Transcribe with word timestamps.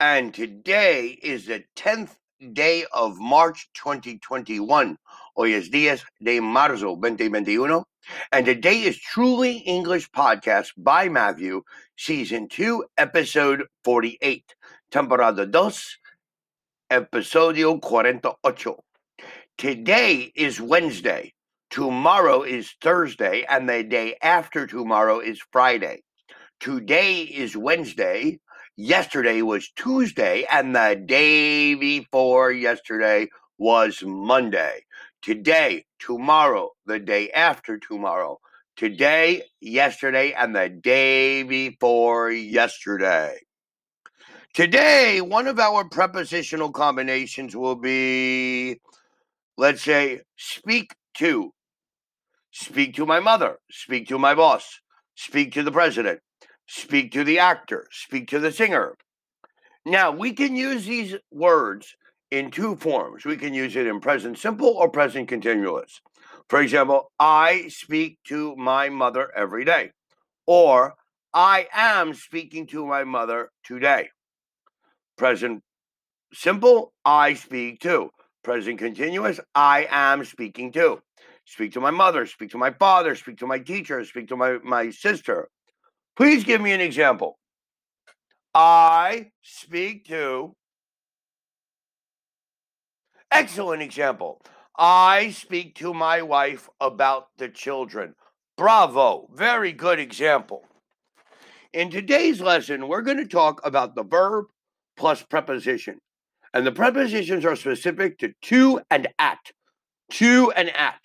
And 0.00 0.34
today 0.34 1.18
is 1.22 1.46
the 1.46 1.62
10th 1.76 2.16
day 2.52 2.84
of 2.92 3.18
March 3.18 3.70
2021. 3.74 4.98
Hoy 5.36 5.52
es 5.54 5.70
días 5.70 6.02
de 6.20 6.40
marzo 6.40 6.96
2021. 6.96 7.84
And 8.32 8.44
today 8.44 8.82
is 8.82 8.98
Truly 8.98 9.58
English 9.58 10.10
Podcast 10.10 10.72
by 10.76 11.08
Matthew, 11.08 11.62
Season 11.96 12.48
2, 12.48 12.84
Episode 12.98 13.62
48, 13.84 14.54
Temporada 14.90 15.46
2, 15.46 15.70
Episodio 16.90 17.78
48. 17.80 18.74
Today 19.56 20.32
is 20.34 20.60
Wednesday. 20.60 21.32
Tomorrow 21.70 22.44
is 22.44 22.72
Thursday, 22.80 23.44
and 23.48 23.68
the 23.68 23.82
day 23.82 24.16
after 24.22 24.66
tomorrow 24.66 25.20
is 25.20 25.40
Friday. 25.52 26.02
Today 26.60 27.22
is 27.22 27.56
Wednesday. 27.56 28.40
Yesterday 28.76 29.42
was 29.42 29.70
Tuesday, 29.76 30.46
and 30.50 30.74
the 30.74 31.02
day 31.04 31.74
before 31.74 32.52
yesterday 32.52 33.28
was 33.58 34.02
Monday. 34.02 34.84
Today, 35.20 35.84
tomorrow, 35.98 36.70
the 36.86 36.98
day 36.98 37.30
after 37.32 37.78
tomorrow. 37.78 38.38
Today, 38.76 39.42
yesterday, 39.60 40.32
and 40.32 40.56
the 40.56 40.68
day 40.68 41.42
before 41.42 42.30
yesterday. 42.30 43.40
Today, 44.54 45.20
one 45.20 45.46
of 45.46 45.58
our 45.58 45.88
prepositional 45.88 46.72
combinations 46.72 47.54
will 47.54 47.76
be, 47.76 48.80
let's 49.58 49.82
say, 49.82 50.20
speak 50.36 50.94
to. 51.14 51.52
Speak 52.50 52.94
to 52.96 53.06
my 53.06 53.20
mother. 53.20 53.58
Speak 53.70 54.08
to 54.08 54.18
my 54.18 54.34
boss. 54.34 54.80
Speak 55.14 55.52
to 55.52 55.62
the 55.62 55.72
president. 55.72 56.20
Speak 56.66 57.12
to 57.12 57.24
the 57.24 57.38
actor. 57.38 57.86
Speak 57.90 58.28
to 58.28 58.38
the 58.38 58.52
singer. 58.52 58.96
Now, 59.84 60.10
we 60.10 60.32
can 60.32 60.54
use 60.54 60.86
these 60.86 61.16
words 61.30 61.94
in 62.30 62.50
two 62.50 62.76
forms. 62.76 63.24
We 63.24 63.36
can 63.36 63.54
use 63.54 63.74
it 63.76 63.86
in 63.86 64.00
present 64.00 64.38
simple 64.38 64.68
or 64.68 64.90
present 64.90 65.28
continuous. 65.28 66.00
For 66.48 66.60
example, 66.60 67.10
I 67.18 67.68
speak 67.68 68.18
to 68.24 68.54
my 68.56 68.88
mother 68.88 69.30
every 69.34 69.64
day, 69.64 69.92
or 70.46 70.94
I 71.32 71.68
am 71.72 72.14
speaking 72.14 72.66
to 72.68 72.86
my 72.86 73.04
mother 73.04 73.50
today. 73.64 74.08
Present 75.16 75.62
simple, 76.32 76.92
I 77.04 77.34
speak 77.34 77.80
to. 77.80 78.10
Present 78.42 78.78
continuous, 78.78 79.40
I 79.54 79.86
am 79.90 80.24
speaking 80.24 80.72
to. 80.72 81.00
Speak 81.50 81.72
to 81.72 81.80
my 81.80 81.90
mother, 81.90 82.26
speak 82.26 82.50
to 82.50 82.58
my 82.58 82.70
father, 82.70 83.14
speak 83.14 83.38
to 83.38 83.46
my 83.46 83.58
teacher, 83.58 84.04
speak 84.04 84.28
to 84.28 84.36
my, 84.36 84.58
my 84.62 84.90
sister. 84.90 85.48
Please 86.14 86.44
give 86.44 86.60
me 86.60 86.72
an 86.72 86.80
example. 86.82 87.38
I 88.54 89.30
speak 89.40 90.06
to. 90.08 90.54
Excellent 93.30 93.80
example. 93.80 94.42
I 94.78 95.30
speak 95.30 95.74
to 95.76 95.94
my 95.94 96.20
wife 96.20 96.68
about 96.82 97.28
the 97.38 97.48
children. 97.48 98.14
Bravo. 98.58 99.30
Very 99.32 99.72
good 99.72 99.98
example. 99.98 100.66
In 101.72 101.90
today's 101.90 102.42
lesson, 102.42 102.88
we're 102.88 103.02
going 103.02 103.16
to 103.16 103.26
talk 103.26 103.62
about 103.64 103.94
the 103.94 104.04
verb 104.04 104.46
plus 104.98 105.22
preposition. 105.22 105.98
And 106.52 106.66
the 106.66 106.72
prepositions 106.72 107.46
are 107.46 107.56
specific 107.56 108.18
to 108.18 108.34
to 108.42 108.82
and 108.90 109.08
at. 109.18 109.38
To 110.12 110.52
and 110.52 110.68
at. 110.76 111.00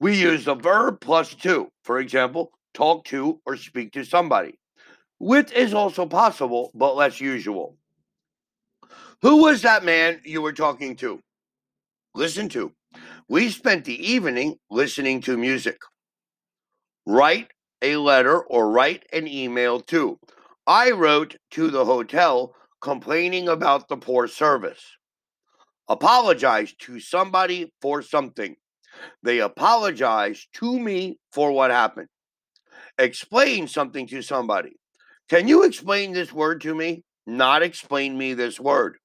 We 0.00 0.20
use 0.20 0.44
the 0.44 0.54
verb 0.54 1.00
plus 1.00 1.34
to. 1.36 1.70
For 1.82 1.98
example, 1.98 2.52
talk 2.74 3.04
to 3.06 3.40
or 3.46 3.56
speak 3.56 3.92
to 3.92 4.04
somebody. 4.04 4.58
With 5.18 5.52
is 5.52 5.72
also 5.72 6.06
possible, 6.06 6.70
but 6.74 6.96
less 6.96 7.20
usual. 7.20 7.76
Who 9.22 9.42
was 9.42 9.62
that 9.62 9.84
man 9.84 10.20
you 10.24 10.42
were 10.42 10.52
talking 10.52 10.96
to? 10.96 11.20
Listen 12.14 12.48
to. 12.50 12.72
We 13.28 13.48
spent 13.48 13.84
the 13.84 14.12
evening 14.12 14.56
listening 14.70 15.20
to 15.22 15.36
music. 15.36 15.78
Write 17.06 17.48
a 17.80 17.96
letter 17.96 18.40
or 18.40 18.70
write 18.70 19.04
an 19.12 19.26
email 19.26 19.80
to. 19.80 20.18
I 20.66 20.90
wrote 20.90 21.36
to 21.52 21.70
the 21.70 21.84
hotel 21.84 22.54
complaining 22.80 23.48
about 23.48 23.88
the 23.88 23.96
poor 23.96 24.28
service. 24.28 24.82
Apologize 25.88 26.74
to 26.80 27.00
somebody 27.00 27.72
for 27.80 28.02
something. 28.02 28.56
They 29.22 29.40
apologize 29.40 30.46
to 30.54 30.78
me 30.78 31.18
for 31.32 31.52
what 31.52 31.70
happened. 31.70 32.08
Explain 32.98 33.68
something 33.68 34.06
to 34.08 34.22
somebody. 34.22 34.72
Can 35.28 35.48
you 35.48 35.64
explain 35.64 36.12
this 36.12 36.32
word 36.32 36.60
to 36.62 36.74
me? 36.74 37.02
Not 37.26 37.62
explain 37.62 38.16
me 38.16 38.34
this 38.34 38.60
word. 38.60 38.98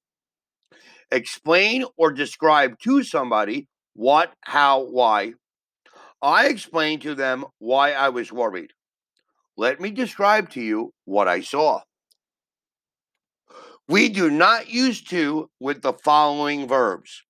Explain 1.10 1.84
or 1.96 2.12
describe 2.12 2.78
to 2.84 3.02
somebody 3.02 3.66
what, 3.94 4.32
how, 4.42 4.84
why. 4.84 5.32
I 6.22 6.46
explained 6.46 7.02
to 7.02 7.14
them 7.14 7.44
why 7.58 7.92
I 7.92 8.10
was 8.10 8.30
worried. 8.30 8.70
Let 9.56 9.80
me 9.80 9.90
describe 9.90 10.50
to 10.50 10.60
you 10.60 10.92
what 11.04 11.28
I 11.28 11.40
saw. 11.40 11.80
We 13.88 14.08
do 14.08 14.30
not 14.30 14.70
use 14.70 15.02
to 15.04 15.50
with 15.58 15.82
the 15.82 15.94
following 16.04 16.68
verbs 16.68 17.22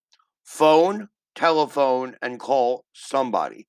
phone, 0.45 1.09
telephone, 1.35 2.17
and 2.23 2.39
call 2.39 2.85
somebody. 2.93 3.67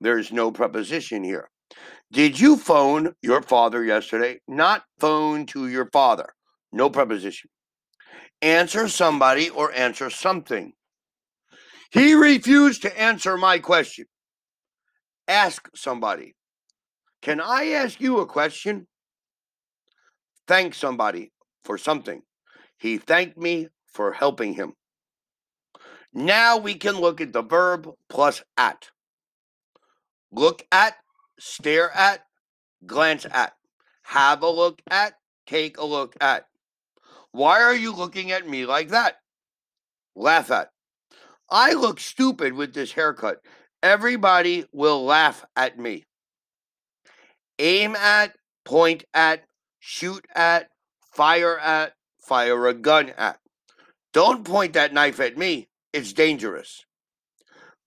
There's 0.00 0.32
no 0.32 0.50
preposition 0.50 1.24
here. 1.24 1.50
Did 2.12 2.40
you 2.40 2.56
phone 2.56 3.14
your 3.22 3.42
father 3.42 3.84
yesterday? 3.84 4.40
Not 4.48 4.84
phone 4.98 5.46
to 5.46 5.68
your 5.68 5.90
father. 5.92 6.32
No 6.72 6.88
preposition. 6.88 7.50
Answer 8.40 8.88
somebody 8.88 9.50
or 9.50 9.72
answer 9.72 10.10
something. 10.10 10.72
He 11.90 12.14
refused 12.14 12.82
to 12.82 13.00
answer 13.00 13.36
my 13.36 13.58
question. 13.58 14.06
Ask 15.26 15.68
somebody. 15.74 16.34
Can 17.20 17.40
I 17.40 17.70
ask 17.70 18.00
you 18.00 18.20
a 18.20 18.26
question? 18.26 18.86
Thank 20.46 20.74
somebody 20.74 21.32
for 21.64 21.76
something. 21.76 22.22
He 22.78 22.96
thanked 22.96 23.36
me 23.36 23.68
for 23.92 24.12
helping 24.12 24.54
him. 24.54 24.74
Now 26.12 26.56
we 26.56 26.74
can 26.74 27.00
look 27.00 27.20
at 27.20 27.32
the 27.32 27.42
verb 27.42 27.90
plus 28.08 28.42
at. 28.56 28.90
Look 30.32 30.66
at, 30.72 30.96
stare 31.38 31.90
at, 31.96 32.24
glance 32.86 33.26
at, 33.30 33.54
have 34.02 34.42
a 34.42 34.48
look 34.48 34.80
at, 34.90 35.14
take 35.46 35.78
a 35.78 35.84
look 35.84 36.16
at. 36.20 36.46
Why 37.32 37.62
are 37.62 37.74
you 37.74 37.94
looking 37.94 38.32
at 38.32 38.48
me 38.48 38.66
like 38.66 38.88
that? 38.88 39.16
Laugh 40.16 40.50
at. 40.50 40.70
I 41.50 41.72
look 41.72 42.00
stupid 42.00 42.52
with 42.52 42.74
this 42.74 42.92
haircut. 42.92 43.40
Everybody 43.82 44.66
will 44.72 45.04
laugh 45.04 45.44
at 45.56 45.78
me. 45.78 46.04
Aim 47.58 47.96
at, 47.96 48.36
point 48.64 49.04
at, 49.14 49.44
shoot 49.78 50.26
at, 50.34 50.68
fire 51.12 51.58
at, 51.58 51.94
fire 52.18 52.66
a 52.66 52.74
gun 52.74 53.10
at. 53.16 53.38
Don't 54.12 54.44
point 54.44 54.72
that 54.74 54.92
knife 54.92 55.20
at 55.20 55.38
me. 55.38 55.68
It's 55.98 56.12
dangerous. 56.12 56.84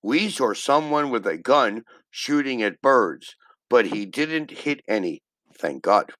We 0.04 0.30
saw 0.30 0.54
someone 0.54 1.12
with 1.12 1.26
a 1.26 1.38
gun 1.38 1.84
shooting 2.10 2.62
at 2.62 2.82
birds, 2.82 3.38
but 3.70 3.86
he 3.86 4.06
didn't 4.06 4.52
hit 4.52 4.82
any. 4.86 5.22
Thank 5.58 5.84
God. 5.84 6.12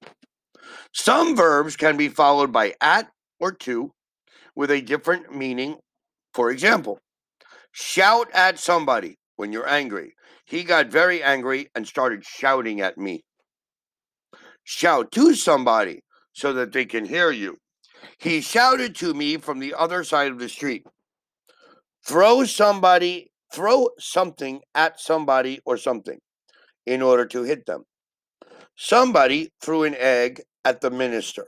Some 0.94 1.36
verbs 1.36 1.76
can 1.76 1.98
be 1.98 2.08
followed 2.08 2.50
by 2.50 2.72
at 2.80 3.10
or 3.38 3.52
to 3.66 3.92
with 4.56 4.70
a 4.70 4.80
different 4.80 5.36
meaning. 5.36 5.76
For 6.32 6.50
example, 6.50 6.98
shout 7.72 8.28
at 8.32 8.58
somebody 8.58 9.18
when 9.36 9.52
you're 9.52 9.68
angry. 9.68 10.14
He 10.46 10.64
got 10.64 10.86
very 10.86 11.22
angry 11.22 11.68
and 11.74 11.86
started 11.86 12.24
shouting 12.24 12.80
at 12.80 12.96
me. 12.96 13.20
Shout 14.64 15.12
to 15.12 15.34
somebody 15.34 16.00
so 16.32 16.54
that 16.54 16.72
they 16.72 16.86
can 16.86 17.04
hear 17.04 17.30
you. 17.30 17.58
He 18.16 18.40
shouted 18.40 18.94
to 18.94 19.12
me 19.12 19.36
from 19.36 19.58
the 19.58 19.74
other 19.74 20.04
side 20.04 20.32
of 20.32 20.38
the 20.38 20.48
street. 20.48 20.86
Throw 22.04 22.44
somebody, 22.44 23.30
throw 23.52 23.88
something 23.98 24.60
at 24.74 25.00
somebody 25.00 25.60
or 25.64 25.76
something 25.76 26.18
in 26.86 27.02
order 27.02 27.26
to 27.26 27.42
hit 27.42 27.66
them. 27.66 27.84
Somebody 28.76 29.50
threw 29.60 29.84
an 29.84 29.94
egg 29.96 30.42
at 30.64 30.80
the 30.80 30.90
minister. 30.90 31.46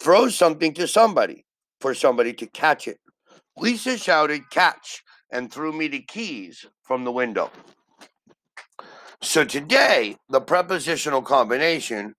Throw 0.00 0.28
something 0.28 0.72
to 0.74 0.86
somebody 0.86 1.44
for 1.80 1.94
somebody 1.94 2.32
to 2.34 2.46
catch 2.46 2.88
it. 2.88 2.98
Lisa 3.56 3.98
shouted, 3.98 4.48
Catch, 4.50 5.02
and 5.30 5.52
threw 5.52 5.72
me 5.72 5.88
the 5.88 6.02
keys 6.02 6.64
from 6.82 7.04
the 7.04 7.12
window. 7.12 7.50
So 9.22 9.44
today, 9.44 10.16
the 10.28 10.40
prepositional 10.40 11.22
combination 11.22 12.14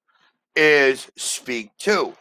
is 0.55 1.09
speak 1.15 1.69
to. 1.79 2.13